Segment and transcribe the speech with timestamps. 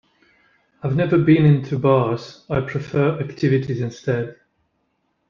[0.81, 4.35] I've never been into bars I prefer activities instead.